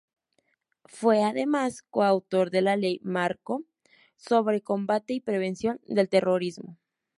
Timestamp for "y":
5.13-5.19